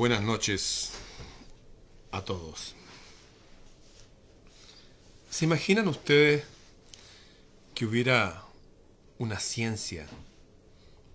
[0.00, 0.92] Buenas noches
[2.10, 2.74] a todos.
[5.28, 6.42] ¿Se imaginan ustedes
[7.74, 8.46] que hubiera
[9.18, 10.06] una ciencia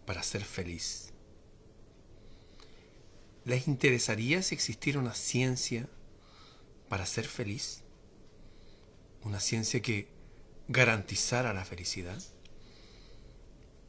[0.06, 1.12] para ser feliz?
[3.44, 5.90] ¿Les interesaría si existiera una ciencia
[6.88, 7.82] para ser feliz?
[9.24, 10.10] Una ciencia que
[10.68, 12.22] garantizara la felicidad.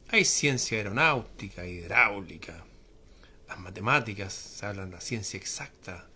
[0.07, 2.65] Hay ciencia aeronáutica, hidráulica,
[3.47, 6.07] las matemáticas, se hablan de la ciencia exacta.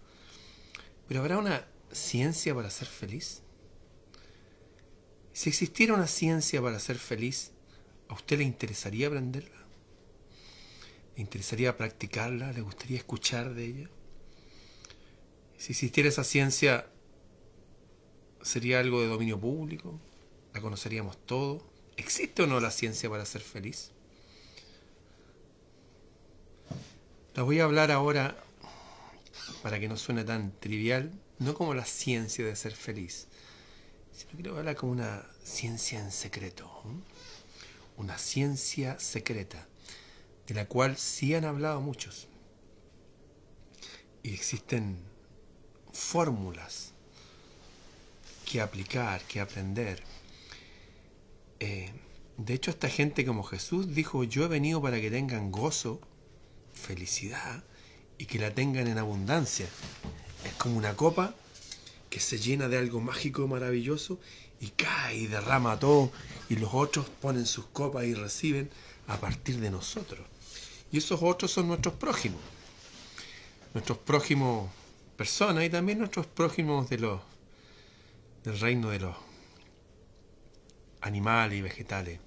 [1.08, 3.42] Pero ¿habrá una ciencia para ser feliz?
[5.34, 7.52] Si existiera una ciencia para ser feliz,
[8.10, 9.66] ¿a usted le interesaría aprenderla?
[11.16, 12.52] ¿Le interesaría practicarla?
[12.52, 13.90] ¿Le gustaría escuchar de ella?
[15.58, 16.88] Si existiera esa ciencia,
[18.42, 20.00] ¿sería algo de dominio público?
[20.54, 21.66] ¿La conoceríamos todo?
[21.98, 23.92] ¿Existe o no la ciencia para ser feliz?
[27.42, 28.38] La voy a hablar ahora
[29.64, 33.26] para que no suene tan trivial, no como la ciencia de ser feliz,
[34.14, 36.72] sino que lo voy a hablar como una ciencia en secreto.
[37.98, 39.68] Una ciencia secreta,
[40.46, 42.28] de la cual sí han hablado muchos.
[44.22, 45.00] Y existen
[45.92, 46.92] fórmulas
[48.46, 50.04] que aplicar, que aprender.
[51.60, 51.90] Eh,
[52.38, 56.02] de hecho, esta gente como Jesús dijo, yo he venido para que tengan gozo
[56.82, 57.64] felicidad
[58.18, 59.68] y que la tengan en abundancia.
[60.46, 61.36] Es como una copa
[62.10, 64.20] que se llena de algo mágico, maravilloso,
[64.60, 66.12] y cae y derrama todo,
[66.50, 68.70] y los otros ponen sus copas y reciben
[69.08, 70.28] a partir de nosotros.
[70.92, 72.42] Y esos otros son nuestros prójimos.
[73.74, 74.70] Nuestros prójimos
[75.16, 77.22] personas y también nuestros prójimos de los,
[78.44, 79.16] del reino de los
[81.00, 82.20] animales y vegetales.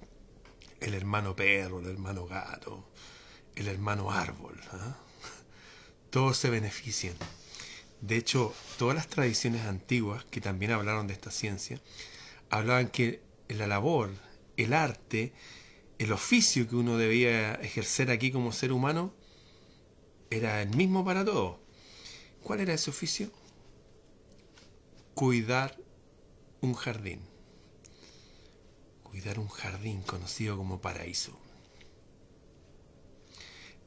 [0.81, 2.85] El hermano perro, el hermano gato,
[3.55, 4.59] el hermano árbol.
[4.71, 4.97] ¿ah?
[6.09, 7.15] Todos se benefician.
[8.01, 11.81] De hecho, todas las tradiciones antiguas que también hablaron de esta ciencia,
[12.49, 14.11] hablaban que la labor,
[14.57, 15.33] el arte,
[15.97, 19.13] el oficio que uno debía ejercer aquí como ser humano,
[20.29, 21.57] era el mismo para todos.
[22.43, 23.31] ¿Cuál era ese oficio?
[25.13, 25.77] Cuidar
[26.61, 27.21] un jardín.
[29.03, 31.44] Cuidar un jardín conocido como paraíso.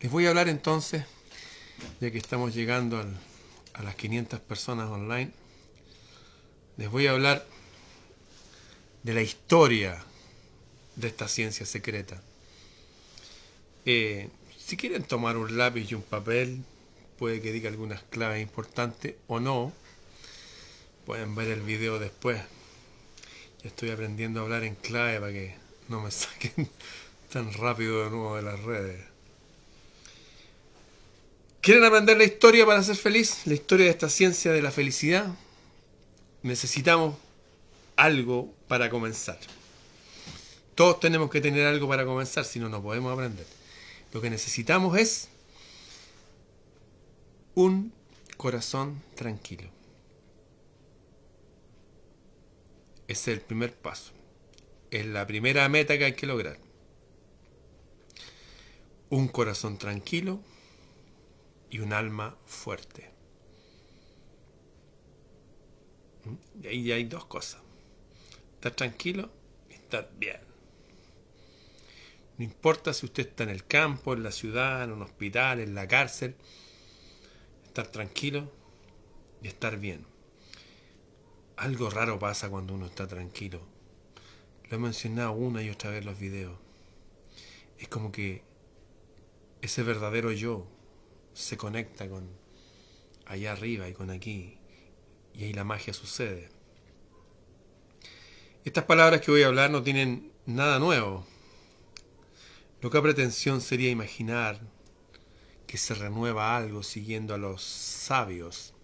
[0.00, 1.04] Les voy a hablar entonces,
[2.00, 3.04] ya que estamos llegando
[3.74, 5.32] a las 500 personas online,
[6.76, 7.44] les voy a hablar
[9.02, 10.04] de la historia
[10.94, 12.22] de esta ciencia secreta.
[13.86, 16.62] Eh, si quieren tomar un lápiz y un papel,
[17.18, 19.72] puede que diga algunas claves importantes o no.
[21.06, 22.40] Pueden ver el video después.
[23.64, 25.56] Ya estoy aprendiendo a hablar en clave para que
[25.88, 26.68] no me saquen
[27.32, 29.07] tan rápido de nuevo de las redes.
[31.68, 33.42] ¿Quieren aprender la historia para ser feliz?
[33.44, 35.26] La historia de esta ciencia de la felicidad.
[36.42, 37.14] Necesitamos
[37.94, 39.38] algo para comenzar.
[40.74, 43.44] Todos tenemos que tener algo para comenzar, si no, no podemos aprender.
[44.14, 45.28] Lo que necesitamos es
[47.54, 47.92] un
[48.38, 49.68] corazón tranquilo.
[53.08, 54.12] Es el primer paso.
[54.90, 56.56] Es la primera meta que hay que lograr.
[59.10, 60.40] Un corazón tranquilo
[61.70, 63.10] y un alma fuerte.
[66.24, 66.64] ¿Mm?
[66.64, 67.62] Y ahí hay dos cosas.
[68.54, 69.30] Estar tranquilo
[69.70, 70.40] y estar bien.
[72.38, 75.74] No importa si usted está en el campo, en la ciudad, en un hospital, en
[75.74, 76.36] la cárcel.
[77.64, 78.50] Estar tranquilo
[79.42, 80.06] y estar bien.
[81.56, 83.60] Algo raro pasa cuando uno está tranquilo.
[84.70, 86.56] Lo he mencionado una y otra vez en los videos.
[87.78, 88.42] Es como que
[89.60, 90.68] ese verdadero yo,
[91.38, 92.28] se conecta con
[93.26, 94.58] allá arriba y con aquí,
[95.32, 96.48] y ahí la magia sucede.
[98.64, 101.24] Estas palabras que voy a hablar no tienen nada nuevo.
[102.80, 104.60] Loca pretensión sería imaginar
[105.68, 108.74] que se renueva algo siguiendo a los sabios,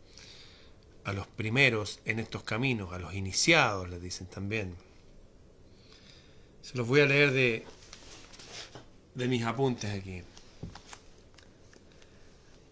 [1.03, 4.77] a los primeros en estos caminos, a los iniciados, les dicen también.
[6.63, 7.65] Se los voy a leer de,
[9.17, 10.23] de mis apuntes aquí.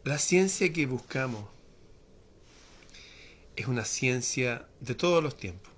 [0.05, 1.49] La ciencia que buscamos
[3.55, 5.73] es una ciencia de todos los tiempos.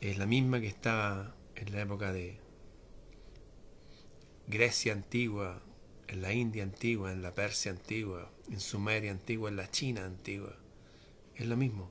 [0.00, 2.40] Es la misma que estaba en la época de
[4.48, 5.62] Grecia antigua,
[6.08, 10.56] en la India antigua, en la Persia antigua, en Sumeria antigua, en la China antigua.
[11.36, 11.88] Es lo mismo.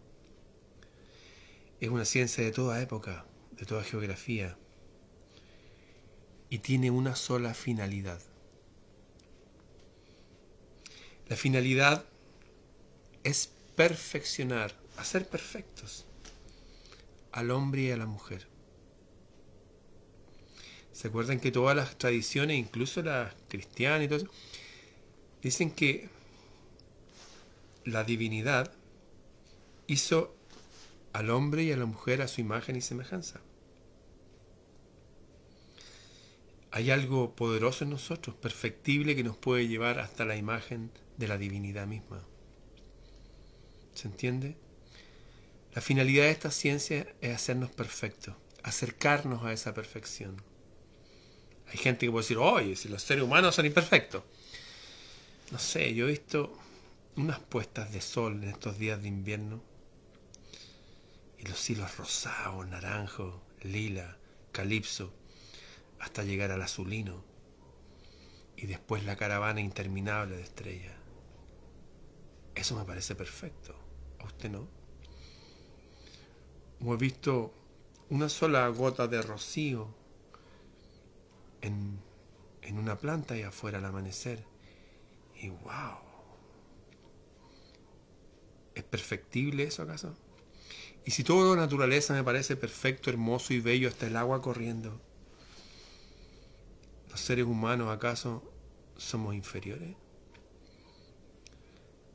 [1.80, 4.58] Es una ciencia de toda época, de toda geografía.
[6.50, 8.20] Y tiene una sola finalidad
[11.28, 12.06] La finalidad
[13.24, 16.06] es perfeccionar, hacer perfectos
[17.32, 18.48] al hombre y a la mujer.
[20.92, 24.30] ¿Se acuerdan que todas las tradiciones, incluso las cristianas y todo eso,
[25.42, 26.10] dicen que
[27.84, 28.72] la divinidad
[29.88, 30.34] hizo
[31.12, 33.42] al hombre y a la mujer a su imagen y semejanza?
[36.72, 41.38] Hay algo poderoso en nosotros, perfectible, que nos puede llevar hasta la imagen de la
[41.38, 42.24] divinidad misma.
[43.94, 44.58] ¿Se entiende?
[45.74, 50.42] La finalidad de esta ciencia es hacernos perfectos, acercarnos a esa perfección.
[51.68, 54.24] Hay gente que puede decir, oye, si los seres humanos son imperfectos.
[55.52, 56.58] No sé, yo he visto
[57.16, 59.62] unas puestas de sol en estos días de invierno
[61.38, 64.18] y los hilos rosados, naranjo, lila,
[64.52, 65.14] calipso,
[66.00, 67.24] hasta llegar al azulino
[68.58, 70.95] y después la caravana interminable de estrellas.
[72.66, 73.76] Eso me parece perfecto.
[74.22, 74.68] ¿A usted no?
[76.84, 77.54] O he visto
[78.10, 79.94] una sola gota de rocío
[81.62, 82.00] en,
[82.64, 84.44] en una planta y afuera al amanecer.
[85.40, 86.00] Y wow.
[88.74, 90.18] ¿Es perfectible eso acaso?
[91.06, 95.00] Y si toda la naturaleza me parece perfecto, hermoso y bello, hasta el agua corriendo,
[97.12, 98.42] ¿los seres humanos acaso
[98.98, 99.96] somos inferiores?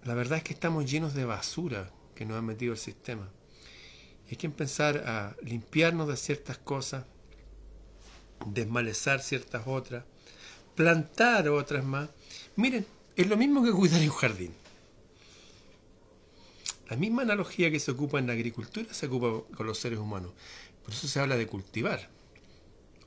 [0.05, 3.29] La verdad es que estamos llenos de basura que nos ha metido el sistema.
[4.31, 7.05] Hay que empezar a limpiarnos de ciertas cosas,
[8.47, 10.05] desmalezar ciertas otras,
[10.75, 12.09] plantar otras más.
[12.57, 12.87] Miren,
[13.17, 14.55] es lo mismo que cuidar un jardín.
[16.89, 20.33] La misma analogía que se ocupa en la agricultura se ocupa con los seres humanos.
[20.83, 22.09] Por eso se habla de cultivar.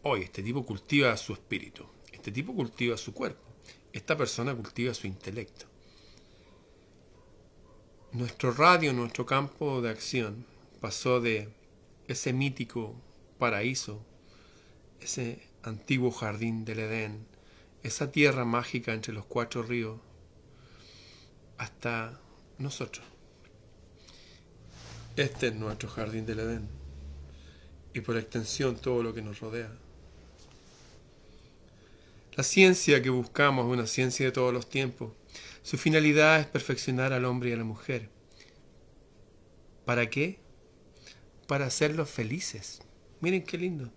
[0.03, 3.43] Hoy este tipo cultiva su espíritu, este tipo cultiva su cuerpo,
[3.91, 5.72] esta persona cultiva su intelecto.
[8.13, 10.45] Nuestro radio, nuestro campo de acción
[10.79, 11.49] pasó de
[12.07, 12.93] ese mítico
[13.39, 14.05] paraíso,
[15.01, 17.25] ese antiguo jardín del Edén,
[17.81, 19.99] esa tierra mágica entre los cuatro ríos,
[21.57, 22.19] hasta
[22.59, 23.03] nosotros.
[25.15, 26.69] Este es nuestro jardín del Edén
[27.95, 29.71] y por extensión todo lo que nos rodea.
[32.35, 35.13] La ciencia que buscamos es una ciencia de todos los tiempos.
[35.63, 38.09] Su finalidad es perfeccionar al hombre y a la mujer.
[39.85, 40.39] ¿Para qué?
[41.47, 42.81] Para hacerlos felices.
[43.21, 43.89] Miren qué lindo.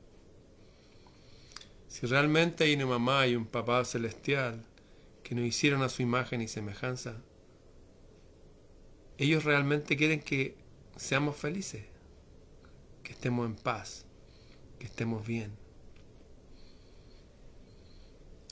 [1.88, 4.64] Si realmente hay una mamá y un papá celestial
[5.24, 7.16] que nos hicieron a su imagen y semejanza,
[9.18, 10.56] ellos realmente quieren que
[10.96, 11.84] seamos felices,
[13.02, 14.06] que estemos en paz,
[14.78, 15.50] que estemos bien.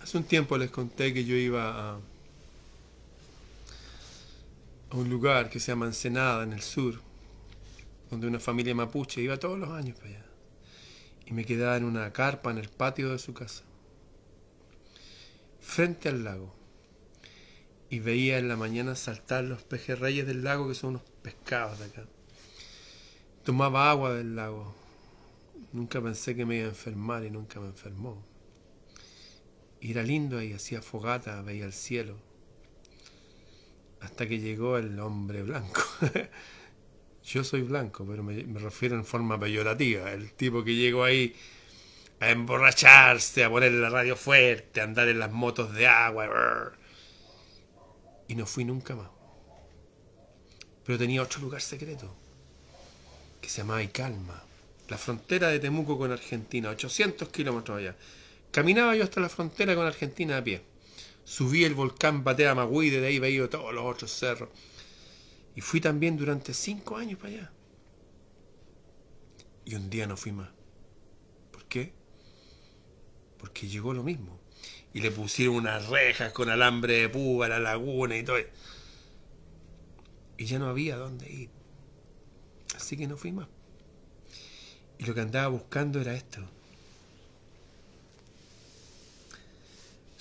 [0.01, 2.01] Hace un tiempo les conté que yo iba a,
[4.95, 7.01] a un lugar que se llama Ensenada, en el sur,
[8.11, 10.25] donde una familia mapuche iba todos los años para allá.
[11.27, 13.65] Y me quedaba en una carpa en el patio de su casa,
[15.61, 16.55] frente al lago.
[17.91, 21.87] Y veía en la mañana saltar los pejerreyes del lago, que son unos pescados de
[21.87, 22.05] acá.
[23.43, 24.77] Tomaba agua del lago.
[25.73, 28.25] Nunca pensé que me iba a enfermar y nunca me enfermó.
[29.81, 32.34] Y era lindo ahí, hacía fogata, veía el cielo.
[34.05, 35.83] Hasta que llegó el hombre blanco.
[37.25, 40.13] Yo soy blanco, pero me, refiero en forma peyorativa.
[40.13, 41.35] El tipo que llegó ahí
[42.21, 46.75] a emborracharse, a poner la radio fuerte, a andar en las motos de agua.
[48.29, 49.09] Y no fui nunca más.
[50.85, 52.15] Pero tenía otro lugar secreto
[53.41, 54.43] que se llamaba Icalma,
[54.89, 57.97] la frontera de Temuco con Argentina, 800 kilómetros allá.
[58.51, 60.74] Caminaba yo hasta la frontera con Argentina a pie.
[61.25, 64.51] Subí el volcán Batea Magui, de ahí veía todos los otros cerros.
[65.57, 67.53] Y fui también durante cinco años para allá.
[69.65, 70.51] Y un día no fui más.
[71.51, 71.95] ¿Por qué?
[73.39, 74.41] Porque llegó lo mismo.
[74.93, 78.37] Y le pusieron unas rejas con alambre de púa a la laguna y todo.
[80.37, 81.51] Y ya no había dónde ir.
[82.77, 83.49] Así que no fui más.
[84.99, 86.49] Y lo que andaba buscando era esto.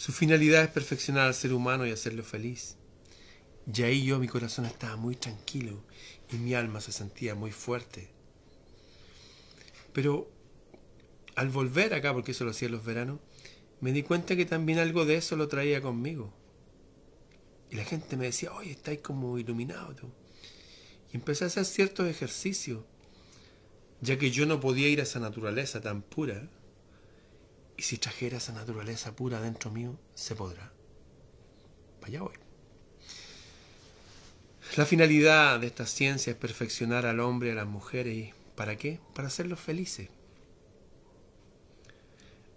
[0.03, 2.75] Su finalidad es perfeccionar al ser humano y hacerlo feliz.
[3.74, 5.81] Y ahí yo, mi corazón estaba muy tranquilo
[6.29, 8.10] y mi alma se sentía muy fuerte.
[9.93, 10.29] Pero
[11.38, 13.22] al volver acá, porque eso lo hacía en los veranos,
[13.79, 16.33] me di cuenta que también algo de eso lo traía conmigo.
[17.72, 20.12] Y la gente me decía, oye, estáis como iluminado.
[21.13, 22.83] Y empecé a hacer ciertos ejercicios,
[24.01, 26.50] ya que yo no podía ir a esa naturaleza tan pura.
[27.77, 30.71] Y si trajera esa naturaleza pura dentro mío, se podrá.
[32.01, 32.33] Allá voy.
[34.75, 38.33] La finalidad de esta ciencia es perfeccionar al hombre y a las mujeres.
[38.55, 38.99] ¿Para qué?
[39.13, 40.09] Para hacerlos felices.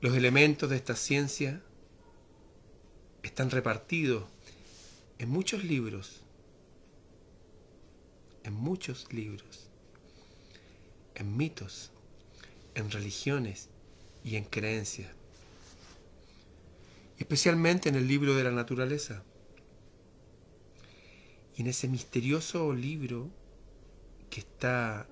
[0.00, 1.62] Los elementos de esta ciencia
[3.23, 4.25] están repartidos
[5.18, 6.23] en muchos libros,
[8.44, 9.68] en muchos libros,
[11.14, 11.90] en mitos,
[12.75, 13.68] en religiones
[14.26, 15.09] y en creencias,
[17.16, 19.23] especialmente en el libro de la naturaleza.
[21.54, 23.30] Y en ese misterioso libro
[24.28, 25.06] que está,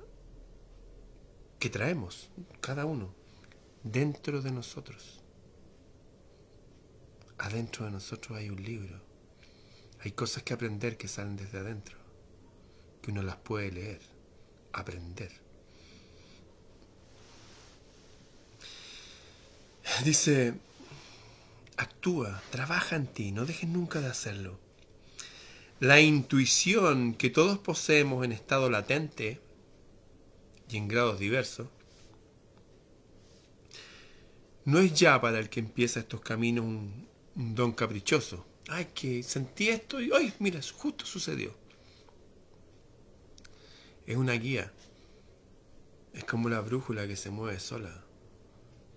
[1.61, 2.29] que traemos
[2.61, 3.15] cada uno
[3.85, 5.23] dentro de nosotros.
[7.39, 9.01] Adentro de nosotros hay un libro.
[10.01, 11.97] Hay cosas que aprender que salen desde adentro,
[13.01, 14.01] que uno las puede leer,
[14.73, 15.44] aprender.
[20.03, 20.55] Dice,
[21.77, 24.59] actúa, trabaja en ti, no dejes nunca de hacerlo.
[25.79, 29.41] La intuición que todos poseemos en estado latente
[30.69, 31.69] y en grados diversos,
[34.65, 38.47] no es ya para el que empieza estos caminos un, don caprichoso.
[38.69, 41.55] Ay, que sentí esto y, ay, mira, justo sucedió.
[44.07, 44.73] Es una guía.
[46.15, 48.04] Es como la brújula que se mueve sola.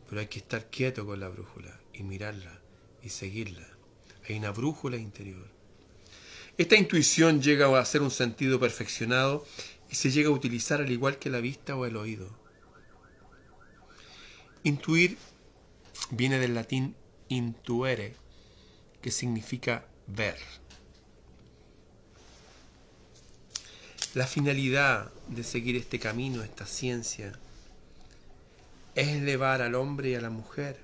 [0.10, 2.60] Pero hay que estar quieto con la brújula y mirarla
[3.04, 3.68] y seguirla.
[4.28, 5.48] Hay una brújula interior.
[6.58, 9.46] Esta intuición llega a ser un sentido perfeccionado
[9.90, 12.30] y se llega a utilizar al igual que la vista o el oído.
[14.64, 15.18] Intuir
[16.12, 16.96] viene del latín
[17.30, 18.16] intuere,
[19.02, 20.38] que significa ver.
[24.14, 27.38] La finalidad de seguir este camino, esta ciencia,
[28.98, 30.80] es elevar al hombre y a la mujer.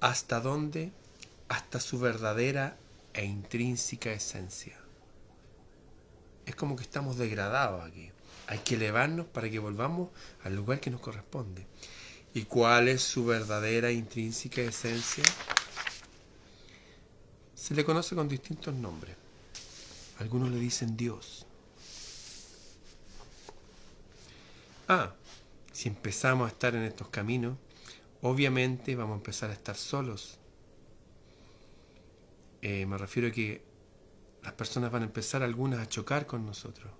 [0.00, 0.92] ¿Hasta dónde?
[1.46, 2.78] Hasta su verdadera
[3.12, 4.74] e intrínseca esencia.
[6.46, 8.10] Es como que estamos degradados aquí.
[8.46, 10.08] Hay que elevarnos para que volvamos
[10.42, 11.66] al lugar que nos corresponde.
[12.32, 15.24] ¿Y cuál es su verdadera intrínseca esencia?
[17.54, 19.16] Se le conoce con distintos nombres.
[20.18, 21.44] Algunos le dicen Dios.
[24.88, 25.12] Ah,
[25.74, 27.58] si empezamos a estar en estos caminos,
[28.22, 30.38] obviamente vamos a empezar a estar solos.
[32.62, 33.62] Eh, me refiero a que
[34.42, 36.90] las personas van a empezar algunas a chocar con nosotros,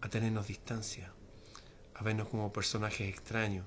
[0.00, 1.12] a tenernos distancia,
[1.94, 3.66] a vernos como personajes extraños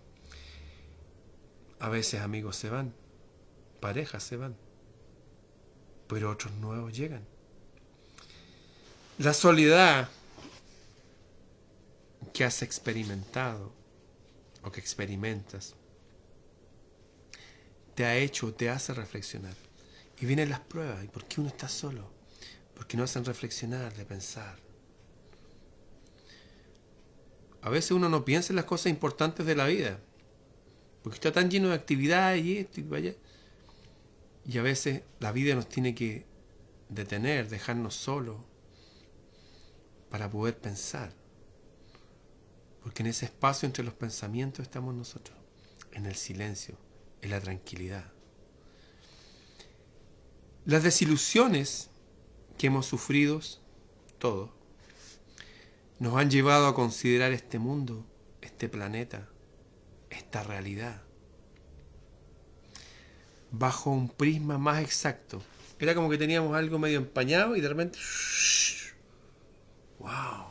[1.81, 2.93] a veces amigos se van,
[3.79, 4.55] parejas se van,
[6.07, 7.25] pero otros nuevos llegan.
[9.17, 10.07] La soledad
[12.33, 13.73] que has experimentado
[14.63, 15.75] o que experimentas
[17.95, 19.55] te ha hecho, te hace reflexionar.
[20.19, 21.03] Y vienen las pruebas.
[21.03, 22.09] ¿Y por qué uno está solo?
[22.75, 24.57] Porque no hacen reflexionar, de pensar.
[27.61, 29.99] A veces uno no piensa en las cosas importantes de la vida.
[31.03, 33.15] Porque está tan lleno de actividades y esto y vaya.
[34.45, 36.25] Y a veces la vida nos tiene que
[36.89, 38.37] detener, dejarnos solos
[40.09, 41.13] para poder pensar.
[42.83, 45.37] Porque en ese espacio entre los pensamientos estamos nosotros,
[45.91, 46.77] en el silencio,
[47.21, 48.11] en la tranquilidad.
[50.65, 51.89] Las desilusiones
[52.57, 53.39] que hemos sufrido,
[54.19, 54.49] todos,
[55.99, 58.05] nos han llevado a considerar este mundo,
[58.41, 59.29] este planeta,
[60.09, 61.01] esta realidad
[63.51, 65.43] bajo un prisma más exacto.
[65.79, 67.99] Era como que teníamos algo medio empañado y de repente...
[69.99, 70.50] ¡Wow!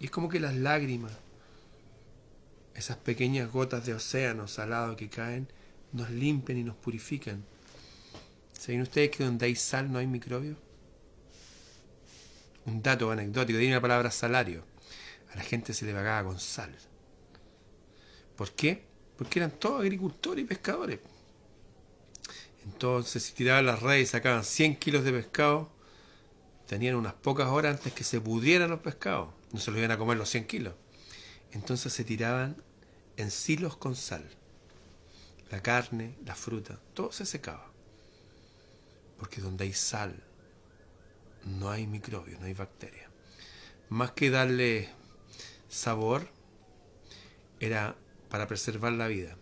[0.00, 1.12] Y es como que las lágrimas,
[2.74, 5.48] esas pequeñas gotas de océano salado que caen,
[5.92, 7.44] nos limpian y nos purifican.
[8.52, 10.56] ¿Saben ustedes que donde hay sal no hay microbios?
[12.66, 14.62] Un dato anecdótico, tiene la palabra salario.
[15.32, 16.74] A la gente se le pagaba con sal.
[18.36, 18.84] ¿Por qué?
[19.16, 21.00] Porque eran todos agricultores y pescadores.
[22.64, 25.70] Entonces, si tiraban las redes y sacaban 100 kilos de pescado,
[26.66, 29.37] tenían unas pocas horas antes que se pudieran los pescados.
[29.52, 30.74] No se los iban a comer los 100 kilos.
[31.52, 32.62] Entonces se tiraban
[33.16, 34.28] en silos con sal.
[35.50, 37.70] La carne, la fruta, todo se secaba.
[39.18, 40.22] Porque donde hay sal,
[41.44, 43.10] no hay microbios, no hay bacterias.
[43.88, 44.90] Más que darle
[45.68, 46.28] sabor,
[47.60, 47.96] era
[48.28, 49.36] para preservar la vida.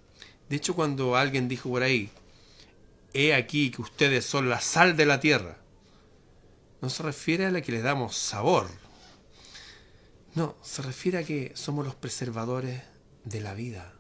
[0.49, 2.11] De hecho, cuando alguien dijo por ahí,
[3.13, 5.59] he aquí que ustedes son la sal de la tierra,
[6.81, 8.69] no se refiere a la que les damos sabor.
[10.37, 12.83] No, se refiere a que somos los preservadores
[13.25, 13.95] de la vida.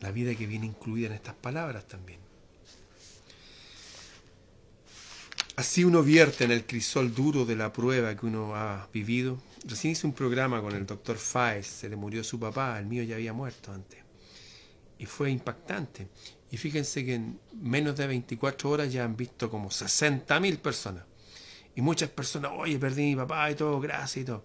[0.00, 2.20] La vida que viene incluida en estas palabras también.
[5.56, 9.38] Así uno vierte en el crisol duro de la prueba que uno ha vivido.
[9.64, 13.02] Recién hice un programa con el doctor Faes, se le murió su papá, el mío
[13.02, 13.98] ya había muerto antes.
[15.00, 16.06] Y fue impactante.
[16.52, 21.04] Y fíjense que en menos de 24 horas ya han visto como 60.000 personas.
[21.76, 24.44] Y muchas personas, oye, perdí a mi papá y todo, gracias y todo.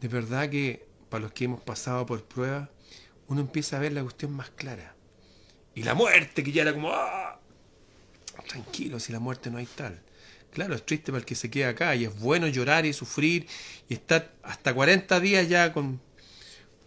[0.00, 2.68] De verdad que para los que hemos pasado por pruebas,
[3.28, 4.94] uno empieza a ver la cuestión más clara.
[5.74, 7.40] Y la muerte, que ya era como, ¡ah!
[8.48, 10.02] Tranquilo, si la muerte no hay tal.
[10.52, 13.46] Claro, es triste para el que se queda acá y es bueno llorar y sufrir
[13.88, 16.00] y estar hasta 40 días ya con,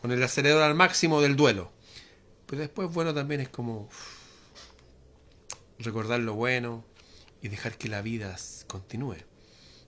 [0.01, 1.71] con el acelerador al máximo del duelo.
[2.45, 3.89] Pero después bueno también es como
[5.79, 6.83] recordar lo bueno
[7.45, 8.35] y dejar que la vida
[8.65, 9.17] continúe.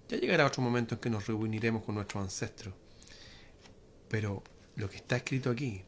[0.10, 2.76] Ya llegará otro momento en que nos reuniremos con nuestros ancestros.
[4.10, 4.44] Pero
[4.76, 5.82] lo que está escrito aquí,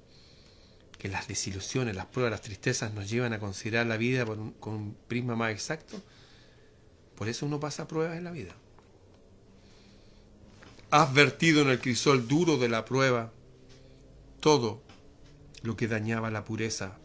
[0.97, 4.97] que las desilusiones, las pruebas, las tristezas nos llevan a considerar la vida con un
[5.07, 6.01] prisma más exacto,
[7.15, 8.55] por eso uno pasa pruebas en la vida.
[10.89, 13.31] Has vertido en el crisol duro de la prueba
[14.39, 14.81] todo
[15.61, 16.97] lo que dañaba la pureza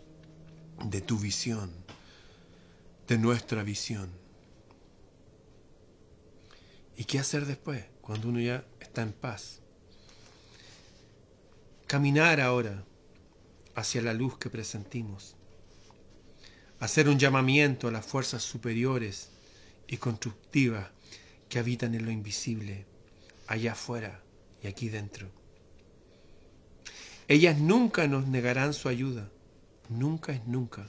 [0.86, 1.70] de tu visión,
[3.06, 4.23] de nuestra visión.
[6.96, 9.60] ¿Y qué hacer después, cuando uno ya está en paz?
[11.86, 12.84] Caminar ahora
[13.74, 15.34] hacia la luz que presentimos.
[16.78, 19.30] Hacer un llamamiento a las fuerzas superiores
[19.88, 20.90] y constructivas
[21.48, 22.86] que habitan en lo invisible,
[23.48, 24.22] allá afuera
[24.62, 25.28] y aquí dentro.
[27.26, 29.30] Ellas nunca nos negarán su ayuda,
[29.88, 30.88] nunca es nunca.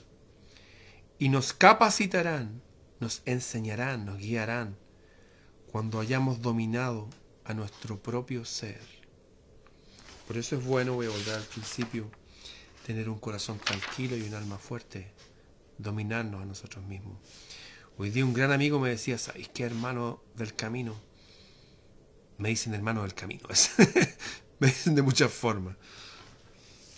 [1.18, 2.62] Y nos capacitarán,
[3.00, 4.76] nos enseñarán, nos guiarán
[5.76, 7.06] cuando hayamos dominado
[7.44, 8.80] a nuestro propio ser.
[10.26, 12.10] Por eso es bueno, voy a volver al principio,
[12.86, 15.12] tener un corazón tranquilo y un alma fuerte,
[15.76, 17.18] dominarnos a nosotros mismos.
[17.98, 20.98] Hoy día un gran amigo me decía, ¿sabes qué hermano del camino?
[22.38, 23.46] Me dicen hermano del camino,
[24.60, 25.76] me dicen de muchas formas.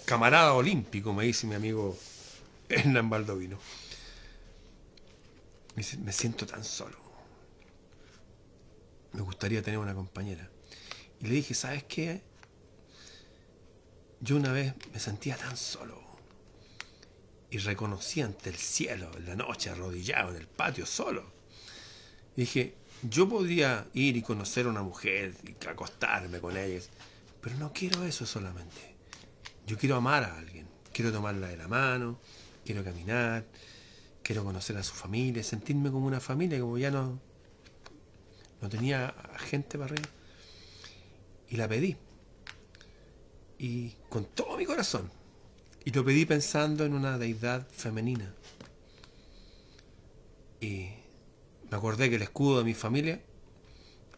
[0.04, 1.98] Camarada olímpico, me dice mi amigo
[2.68, 3.58] Hernán Baldovino.
[5.74, 7.07] Me siento tan solo.
[9.12, 10.50] Me gustaría tener una compañera.
[11.20, 12.22] Y le dije, ¿sabes qué?
[14.20, 16.08] Yo una vez me sentía tan solo
[17.50, 21.32] y reconocí ante el cielo en la noche arrodillado en el patio solo.
[22.36, 26.80] Y dije, yo podría ir y conocer a una mujer y acostarme con ella,
[27.40, 28.96] pero no quiero eso solamente.
[29.66, 32.18] Yo quiero amar a alguien, quiero tomarla de la mano,
[32.64, 33.46] quiero caminar,
[34.22, 37.20] quiero conocer a su familia, sentirme como una familia, como ya no,
[38.60, 40.08] no tenía gente para arriba.
[41.50, 41.96] Y la pedí
[43.58, 45.10] y con todo mi corazón.
[45.84, 48.32] Y lo pedí pensando en una deidad femenina.
[50.60, 50.88] Y
[51.70, 53.20] me acordé que el escudo de mi familia,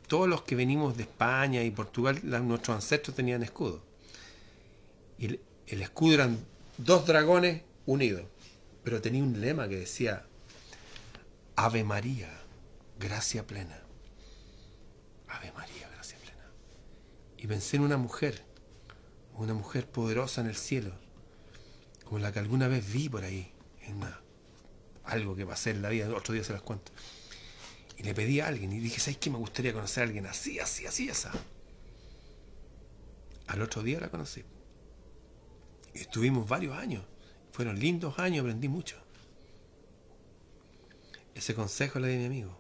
[0.07, 3.83] todos los que venimos de España y Portugal, nuestros ancestros tenían escudo.
[5.19, 6.39] Y el, el escudo eran
[6.79, 8.25] dos dragones unidos,
[8.83, 10.25] pero tenía un lema que decía,
[11.57, 12.31] Ave María,
[12.99, 13.90] gracia plena.
[15.31, 16.51] Ave María, gracia plena.
[17.39, 18.51] Y pensé en una mujer
[19.41, 20.93] una mujer poderosa en el cielo,
[22.05, 23.51] como la que alguna vez vi por ahí,
[23.83, 24.01] en
[25.05, 26.93] algo que pasé en la vida, otro día se las cuento.
[27.97, 29.31] Y le pedí a alguien y dije, ¿sabes qué?
[29.31, 31.29] Me gustaría conocer a alguien así, así, así, así.
[33.47, 34.45] Al otro día la conocí.
[35.95, 37.05] Estuvimos varios años.
[37.53, 38.97] Fueron lindos años, aprendí mucho.
[41.35, 42.60] Ese consejo le di a mi amigo.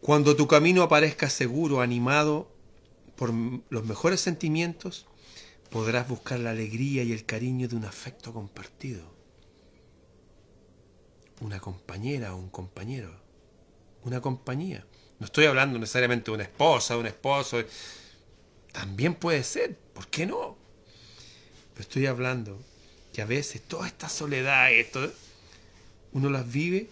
[0.00, 2.50] Cuando tu camino aparezca seguro, animado
[3.16, 3.32] por
[3.68, 5.06] los mejores sentimientos,
[5.70, 9.02] podrás buscar la alegría y el cariño de un afecto compartido.
[11.40, 13.14] Una compañera o un compañero.
[14.02, 14.86] Una compañía.
[15.18, 17.58] No estoy hablando necesariamente de una esposa, de un esposo.
[18.72, 20.56] También puede ser, ¿por qué no?
[21.74, 22.58] Pero estoy hablando
[23.12, 25.12] que a veces toda esta soledad, esto,
[26.12, 26.88] uno las vive,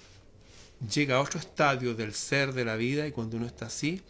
[0.80, 4.02] llega a otro estadio del ser de la vida y cuando uno está así,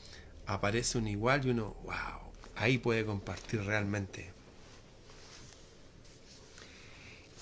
[0.47, 4.39] aparece un igual y uno, wow, ahí puede compartir realmente.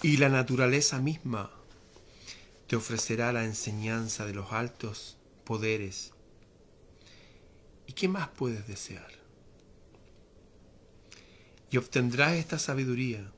[0.02, 1.50] y la naturaleza misma
[2.66, 6.12] te ofrecerá la enseñanza de los altos poderes.
[7.86, 9.10] ¿Y qué más puedes desear?
[11.70, 13.32] Y obtendrás esta sabiduría,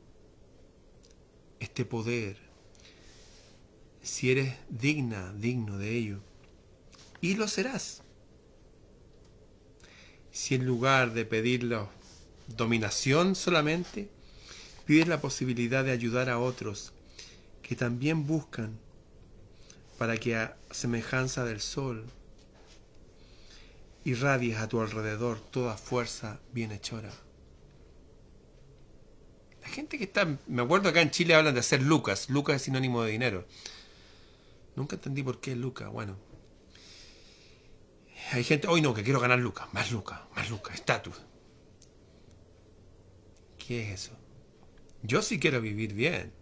[1.60, 2.38] este poder,
[4.08, 6.18] si eres digna, digno de ello.
[7.20, 8.02] Y lo serás.
[10.32, 11.90] Si en lugar de pedirlo
[12.46, 14.08] dominación solamente,
[14.86, 16.92] pides la posibilidad de ayudar a otros
[17.62, 18.78] que también buscan
[19.98, 22.06] para que a semejanza del sol
[24.04, 27.12] irradies a tu alrededor toda fuerza bienhechora.
[29.62, 32.62] La gente que está, me acuerdo acá en Chile hablan de hacer lucas, lucas es
[32.62, 33.44] sinónimo de dinero.
[34.78, 36.16] Nunca entendí por qué lucas, bueno.
[38.30, 41.20] Hay gente, hoy no, que quiero ganar lucas, más lucas, más lucas, estatus.
[43.58, 44.16] ¿Qué es eso?
[45.02, 46.32] Yo sí quiero vivir bien.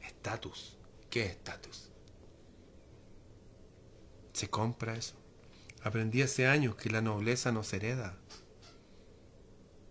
[0.00, 0.78] Estatus.
[1.10, 1.90] ¿Qué es estatus?
[4.32, 5.16] ¿Se compra eso?
[5.82, 8.18] Aprendí hace años que la nobleza no se hereda.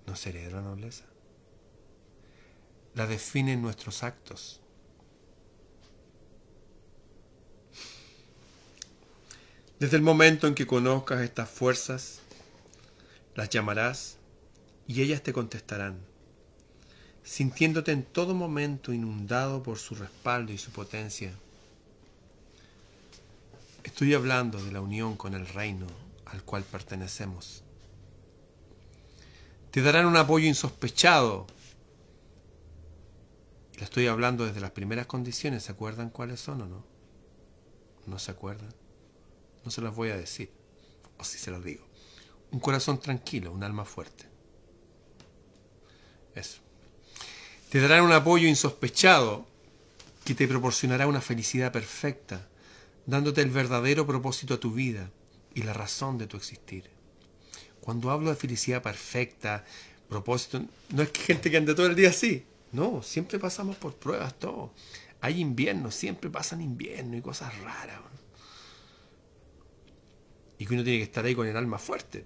[0.07, 1.05] No se hereda la nobleza.
[2.95, 4.64] La definen nuestros actos.
[9.79, 12.19] Desde el momento en que conozcas estas fuerzas,
[13.35, 14.15] las llamarás
[14.87, 15.99] y ellas te contestarán,
[17.23, 21.33] sintiéndote en todo momento inundado por su respaldo y su potencia.
[23.83, 25.87] Estoy hablando de la unión con el reino
[26.25, 27.61] al cual pertenecemos.
[29.71, 31.47] Te darán un apoyo insospechado.
[33.77, 35.63] Le estoy hablando desde las primeras condiciones.
[35.63, 36.85] ¿Se acuerdan cuáles son o no?
[38.05, 38.84] ¿No se acuerdan?
[39.65, 40.49] No se las voy a decir.
[41.17, 41.83] O si se las digo.
[42.51, 44.25] Un corazón tranquilo, un alma fuerte.
[46.35, 46.59] Eso.
[47.69, 49.47] Te darán un apoyo insospechado
[50.23, 52.47] que te proporcionará una felicidad perfecta,
[53.05, 55.09] dándote el verdadero propósito a tu vida
[55.53, 56.89] y la razón de tu existir.
[57.81, 59.65] Cuando hablo de felicidad perfecta,
[60.09, 62.45] propósito, no es que gente que ande todo el día así.
[62.71, 64.73] No, siempre pasamos por pruebas, todo.
[65.21, 67.99] Hay invierno, siempre pasan invierno y cosas raras.
[70.57, 72.25] Y que uno tiene que estar ahí con el alma fuerte.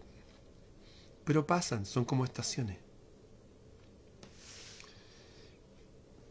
[1.25, 2.77] Pero pasan, son como estaciones.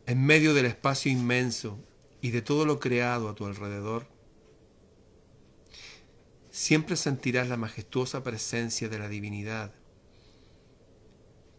[0.06, 1.78] En medio del espacio inmenso
[2.20, 4.06] y de todo lo creado a tu alrededor,
[6.50, 9.72] siempre sentirás la majestuosa presencia de la divinidad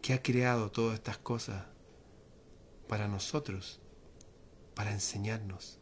[0.02, 1.64] que ha creado todas estas cosas
[2.88, 3.80] para nosotros,
[4.74, 5.78] para enseñarnos.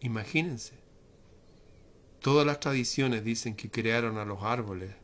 [0.00, 0.74] Imagínense,
[2.28, 4.94] todas las tradiciones dicen que crearon a los árboles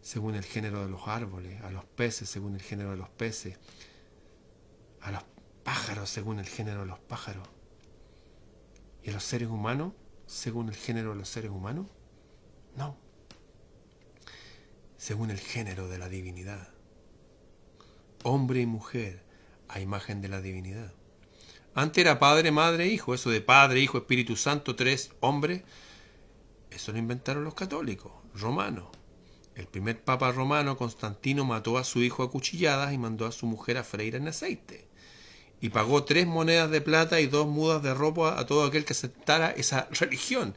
[0.00, 3.58] según el género de los árboles, a los peces según el género de los peces,
[5.02, 5.22] a los
[5.62, 7.46] pájaros según el género de los pájaros
[9.02, 9.92] y a los seres humanos
[10.24, 11.88] según el género de los seres humanos?
[12.76, 12.96] No.
[14.96, 16.66] Según el género de la divinidad.
[18.24, 19.22] Hombre y mujer
[19.68, 20.94] a imagen de la divinidad.
[21.74, 23.12] Antes era padre, madre, hijo.
[23.12, 25.62] Eso de padre, hijo, Espíritu Santo, tres hombres.
[26.74, 28.86] Eso lo inventaron los católicos, romanos.
[29.54, 33.46] El primer papa romano, Constantino, mató a su hijo a cuchilladas y mandó a su
[33.46, 34.88] mujer a freír en aceite.
[35.60, 38.94] Y pagó tres monedas de plata y dos mudas de ropa a todo aquel que
[38.94, 40.56] aceptara esa religión.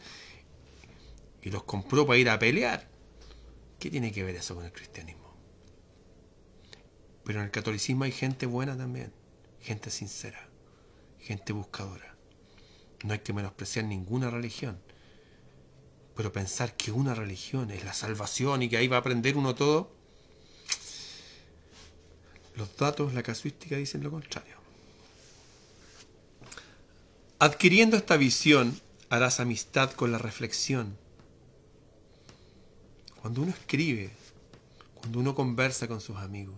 [1.41, 2.89] Y los compró para ir a pelear.
[3.77, 5.35] ¿Qué tiene que ver eso con el cristianismo?
[7.25, 9.11] Pero en el catolicismo hay gente buena también,
[9.59, 10.47] gente sincera,
[11.19, 12.15] gente buscadora.
[13.03, 14.79] No hay que menospreciar ninguna religión.
[16.15, 19.53] Pero pensar que una religión es la salvación y que ahí va a aprender uno
[19.55, 19.91] todo,
[22.55, 24.55] los datos, la casuística dicen lo contrario.
[27.39, 30.97] Adquiriendo esta visión, harás amistad con la reflexión.
[33.21, 34.11] Cuando uno escribe,
[34.93, 36.55] cuando uno conversa con sus amigos,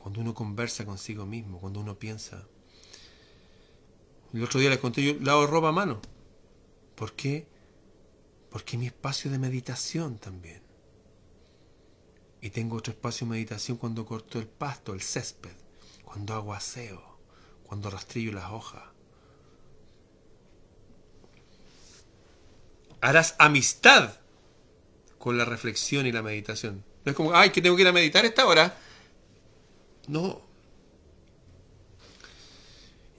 [0.00, 2.46] cuando uno conversa consigo mismo, cuando uno piensa.
[4.32, 6.00] El otro día les conté, yo lavo ropa a mano.
[6.94, 7.46] ¿Por qué?
[8.50, 10.62] Porque es mi espacio de meditación también.
[12.40, 15.54] Y tengo otro espacio de meditación cuando corto el pasto, el césped,
[16.04, 17.18] cuando hago aseo,
[17.64, 18.82] cuando rastrillo las hojas.
[23.00, 24.20] Harás amistad
[25.18, 26.84] con la reflexión y la meditación.
[27.04, 28.76] No es como, ay, que tengo que ir a meditar esta hora.
[30.08, 30.42] No.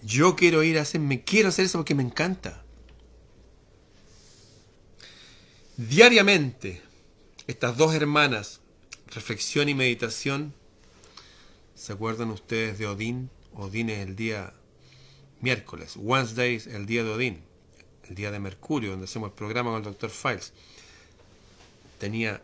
[0.04, 2.64] Yo quiero ir a hacer, me quiero hacer eso porque me encanta.
[5.90, 6.80] Diariamente,
[7.48, 8.62] estas dos hermanas,
[9.08, 10.54] reflexión y meditación,
[11.74, 13.32] ¿se acuerdan ustedes de Odín?
[13.56, 14.54] Odín es el día
[15.40, 17.44] miércoles, Wednesday es el día de Odín,
[18.08, 20.12] el día de Mercurio, donde hacemos el programa con el Dr.
[20.12, 20.54] Files.
[21.98, 22.44] Tenía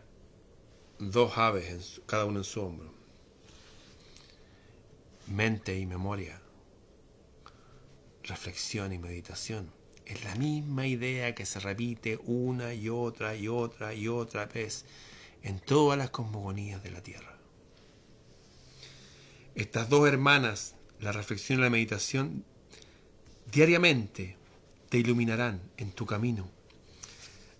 [0.98, 2.92] dos aves, cada uno en su hombro.
[5.28, 6.42] Mente y memoria,
[8.24, 9.77] reflexión y meditación
[10.08, 14.86] es la misma idea que se repite una y otra y otra y otra vez
[15.42, 17.36] en todas las cosmogonías de la Tierra.
[19.54, 22.44] Estas dos hermanas, la reflexión y la meditación,
[23.52, 24.36] diariamente
[24.88, 26.48] te iluminarán en tu camino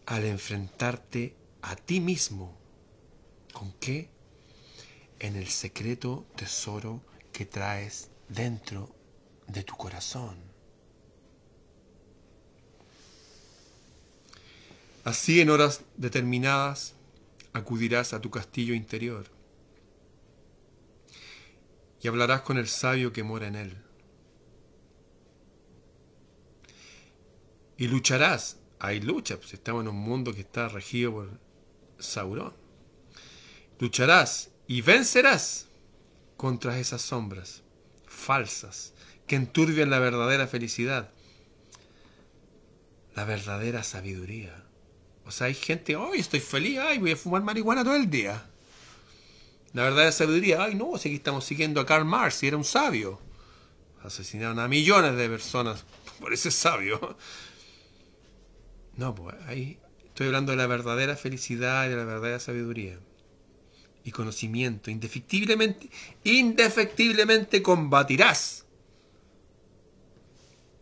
[0.06, 2.56] al enfrentarte a ti mismo.
[3.52, 4.08] ¿Con qué?
[5.18, 8.94] En el secreto tesoro que traes dentro
[9.46, 10.47] de tu corazón.
[15.08, 16.92] Así en horas determinadas
[17.54, 19.24] acudirás a tu castillo interior
[22.02, 23.78] y hablarás con el sabio que mora en él.
[27.78, 31.40] Y lucharás, hay lucha, pues estamos en un mundo que está regido por
[31.98, 32.52] Sauron.
[33.78, 35.68] Lucharás y vencerás
[36.36, 37.62] contra esas sombras
[38.06, 38.92] falsas
[39.26, 41.14] que enturbian la verdadera felicidad,
[43.16, 44.67] la verdadera sabiduría.
[45.28, 48.46] O sea, hay gente, hoy estoy feliz, ay, voy a fumar marihuana todo el día.
[49.74, 52.64] La verdadera sabiduría, ay, no, si aquí estamos siguiendo a Karl Marx, y era un
[52.64, 53.20] sabio.
[54.02, 55.84] Asesinaron a millones de personas
[56.18, 57.18] por ese sabio.
[58.96, 62.98] No, pues ahí estoy hablando de la verdadera felicidad y de la verdadera sabiduría.
[64.04, 65.90] Y conocimiento, indefectiblemente,
[66.24, 68.64] indefectiblemente combatirás.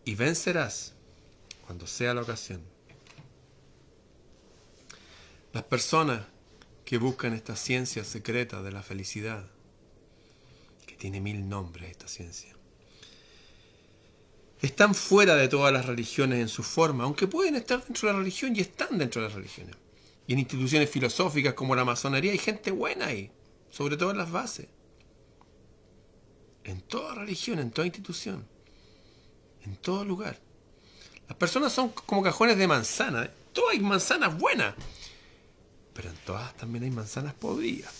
[0.05, 0.95] Y vencerás
[1.65, 2.76] cuando sea la ocasión.
[5.57, 6.21] Las personas
[6.85, 9.43] que buscan esta ciencia secreta de la felicidad,
[10.85, 12.55] que tiene mil nombres esta ciencia,
[14.61, 18.19] están fuera de todas las religiones en su forma, aunque pueden estar dentro de la
[18.19, 19.75] religión y están dentro de las religiones.
[20.27, 23.31] Y en instituciones filosóficas como la masonería hay gente buena ahí,
[23.71, 24.67] sobre todo en las bases.
[26.65, 28.45] En toda religión, en toda institución,
[29.65, 30.39] en todo lugar.
[31.27, 33.23] Las personas son como cajones de manzana.
[33.23, 33.31] ¿eh?
[33.53, 34.75] Todas hay manzanas buenas
[35.97, 37.91] pero en todas también hay manzanas podridas.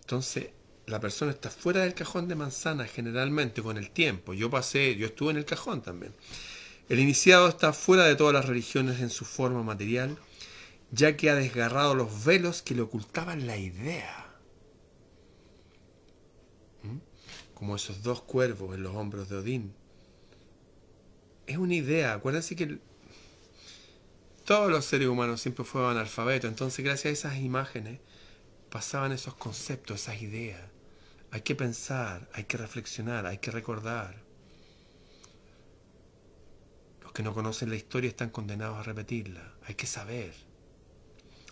[0.00, 0.48] Entonces,
[0.86, 4.34] la persona está fuera del cajón de manzanas generalmente con el tiempo.
[4.34, 6.12] Yo pasé, yo estuve en el cajón también.
[6.88, 10.18] El iniciado está fuera de todas las religiones en su forma material,
[10.90, 14.34] ya que ha desgarrado los velos que le ocultaban la idea.
[17.54, 19.72] Como esos dos cuervos en los hombros de Odín.
[21.46, 22.80] Es una idea, acuérdense que
[24.44, 28.00] todos los seres humanos siempre fueron analfabetos, entonces gracias a esas imágenes
[28.68, 30.60] pasaban esos conceptos, esas ideas.
[31.30, 34.22] Hay que pensar, hay que reflexionar, hay que recordar.
[37.02, 39.54] Los que no conocen la historia están condenados a repetirla.
[39.66, 40.34] Hay que saber,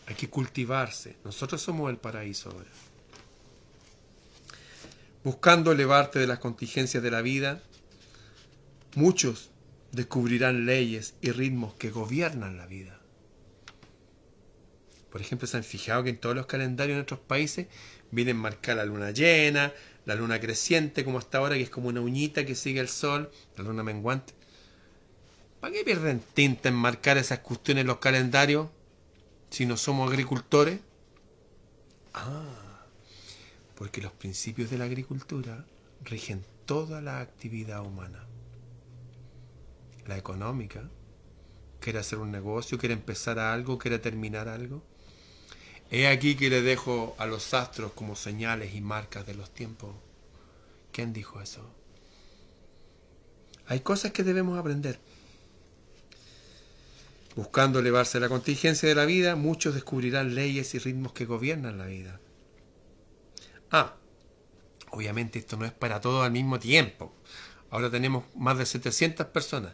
[0.06, 1.16] hay que cultivarse.
[1.24, 2.70] Nosotros somos el paraíso ahora.
[5.24, 7.62] Buscando elevarte de las contingencias de la vida,
[8.96, 9.51] muchos
[9.92, 12.98] descubrirán leyes y ritmos que gobiernan la vida.
[15.10, 17.66] Por ejemplo, se han fijado que en todos los calendarios de nuestros países
[18.10, 19.72] vienen marcar la luna llena,
[20.06, 23.30] la luna creciente, como hasta ahora, que es como una uñita que sigue el sol,
[23.56, 24.32] la luna menguante.
[25.60, 28.68] ¿Para qué pierden tinta en marcar esas cuestiones en los calendarios
[29.50, 30.80] si no somos agricultores?
[32.14, 32.86] Ah,
[33.76, 35.66] porque los principios de la agricultura
[36.04, 38.26] rigen toda la actividad humana
[40.06, 40.88] la económica,
[41.80, 44.82] quiere hacer un negocio, quiere empezar algo, quiere terminar algo.
[45.90, 49.94] He aquí que le dejo a los astros como señales y marcas de los tiempos.
[50.90, 51.68] ¿Quién dijo eso?
[53.66, 54.98] Hay cosas que debemos aprender.
[57.36, 61.78] Buscando elevarse a la contingencia de la vida, muchos descubrirán leyes y ritmos que gobiernan
[61.78, 62.20] la vida.
[63.70, 63.96] Ah,
[64.90, 67.14] obviamente esto no es para todos al mismo tiempo.
[67.70, 69.72] Ahora tenemos más de 700 personas.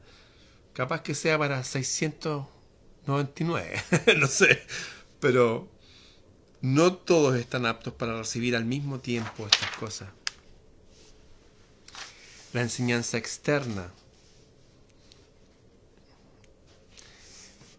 [0.78, 3.82] Capaz que sea para 699,
[4.16, 4.62] no sé.
[5.18, 5.68] Pero
[6.60, 10.10] no todos están aptos para recibir al mismo tiempo estas cosas.
[12.52, 13.90] La enseñanza externa,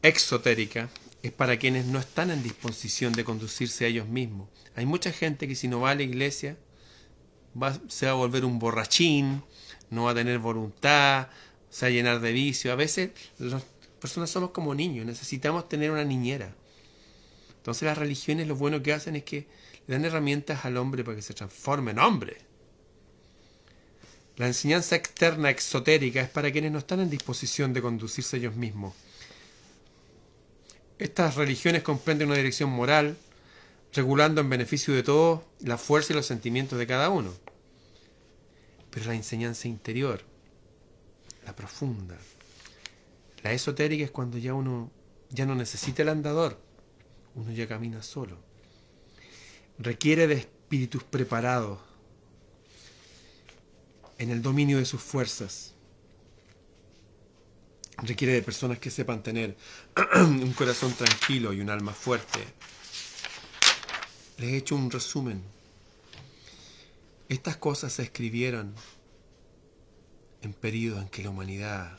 [0.01, 0.89] exotérica,
[1.23, 4.49] es para quienes no están en disposición de conducirse a ellos mismos.
[4.75, 6.57] Hay mucha gente que si no va a la iglesia
[7.87, 9.41] se va a volver un borrachín,
[9.89, 11.29] no va a tener voluntad,
[11.69, 12.71] se a llenar de vicio.
[12.71, 13.63] A veces las
[13.99, 16.53] personas somos como niños, necesitamos tener una niñera.
[17.57, 19.47] Entonces las religiones lo bueno que hacen es que
[19.87, 22.37] le dan herramientas al hombre para que se transforme en hombre.
[24.37, 28.95] La enseñanza externa exotérica es para quienes no están en disposición de conducirse ellos mismos.
[30.97, 33.17] Estas religiones comprenden una dirección moral,
[33.93, 37.33] regulando en beneficio de todos la fuerza y los sentimientos de cada uno.
[38.91, 40.23] Pero la enseñanza interior,
[41.49, 42.15] la profunda,
[43.41, 44.91] la esotérica es cuando ya uno
[45.31, 46.61] ya no necesita el andador,
[47.33, 48.37] uno ya camina solo.
[49.79, 51.79] Requiere de espíritus preparados
[54.19, 55.73] en el dominio de sus fuerzas
[58.03, 59.57] requiere de personas que sepan tener
[60.15, 62.39] un corazón tranquilo y un alma fuerte.
[64.37, 65.41] Les he hecho un resumen.
[67.27, 68.73] Estas cosas se escribieron
[70.41, 71.97] en periodos en que la humanidad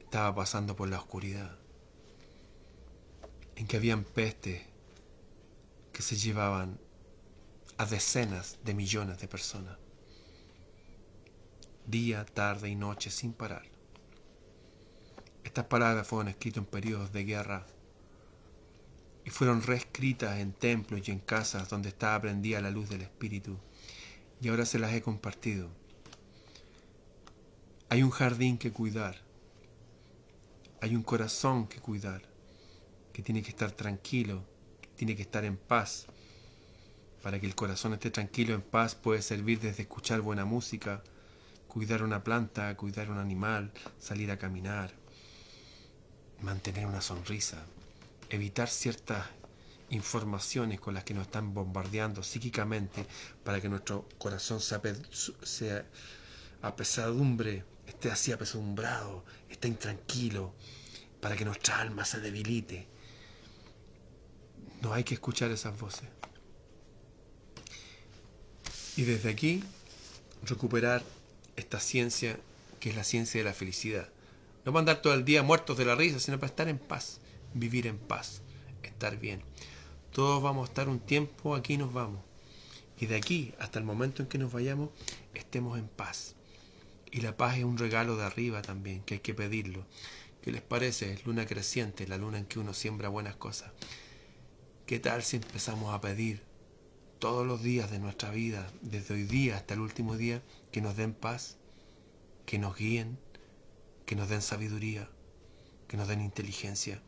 [0.00, 1.58] estaba pasando por la oscuridad,
[3.56, 4.62] en que habían pestes
[5.92, 6.78] que se llevaban
[7.78, 9.78] a decenas de millones de personas,
[11.86, 13.64] día, tarde y noche sin parar.
[15.42, 17.66] Estas palabras fueron escritas en periodos de guerra
[19.24, 23.58] y fueron reescritas en templos y en casas donde estaba prendida la luz del Espíritu
[24.40, 25.70] y ahora se las he compartido.
[27.90, 29.16] Hay un jardín que cuidar,
[30.80, 32.22] hay un corazón que cuidar,
[33.12, 34.44] que tiene que estar tranquilo,
[34.96, 36.06] tiene que estar en paz.
[37.22, 41.02] Para que el corazón esté tranquilo, en paz, puede servir desde escuchar buena música,
[41.68, 44.92] cuidar una planta, cuidar un animal, salir a caminar,
[46.40, 47.64] mantener una sonrisa,
[48.30, 49.26] evitar ciertas
[49.90, 53.06] informaciones con las que nos están bombardeando psíquicamente
[53.44, 55.86] para que nuestro corazón sea
[56.62, 60.54] apesadumbre, esté así apesadumbrado, esté intranquilo,
[61.20, 62.86] para que nuestra alma se debilite.
[64.82, 66.08] No hay que escuchar esas voces.
[68.96, 69.62] Y desde aquí
[70.44, 71.02] recuperar
[71.56, 72.38] esta ciencia
[72.80, 74.08] que es la ciencia de la felicidad.
[74.64, 77.20] No para andar todo el día muertos de la risa, sino para estar en paz,
[77.54, 78.42] vivir en paz,
[78.82, 79.42] estar bien.
[80.12, 82.20] Todos vamos a estar un tiempo aquí nos vamos.
[83.00, 84.90] Y de aquí hasta el momento en que nos vayamos,
[85.34, 86.34] estemos en paz.
[87.14, 89.86] Y la paz es un regalo de arriba también, que hay que pedirlo.
[90.42, 91.16] ¿Qué les parece?
[91.24, 93.70] Luna creciente, la luna en que uno siembra buenas cosas.
[94.84, 96.42] ¿Qué tal si empezamos a pedir
[97.20, 100.96] todos los días de nuestra vida, desde hoy día hasta el último día, que nos
[100.96, 101.56] den paz,
[102.46, 103.16] que nos guíen,
[104.06, 105.08] que nos den sabiduría,
[105.86, 107.00] que nos den inteligencia,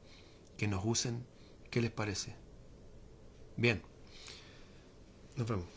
[0.57, 1.27] que nos usen.
[1.69, 2.33] ¿Qué les parece?
[3.57, 3.83] Bien,
[5.35, 5.76] nos vemos.